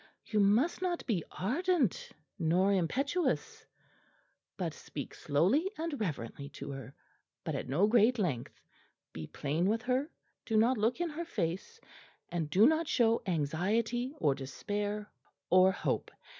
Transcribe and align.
You 0.25 0.39
must 0.39 0.81
not 0.81 1.05
be 1.05 1.23
ardent 1.29 2.09
nor 2.39 2.73
impetuous, 2.73 3.67
but 4.57 4.73
speak 4.73 5.13
slowly 5.13 5.69
and 5.77 5.99
reverently 6.01 6.49
to 6.57 6.71
her, 6.71 6.95
but 7.43 7.53
at 7.53 7.69
no 7.69 7.85
great 7.85 8.17
length; 8.17 8.59
be 9.13 9.27
plain 9.27 9.67
with 9.69 9.83
her; 9.83 10.09
do 10.43 10.57
not 10.57 10.79
look 10.79 10.99
in 11.01 11.11
her 11.11 11.25
face, 11.25 11.79
and 12.29 12.49
do 12.49 12.65
not 12.65 12.87
show 12.87 13.21
anxiety 13.27 14.15
or 14.17 14.33
despair 14.33 15.11
or 15.51 15.71
hope. 15.71 16.09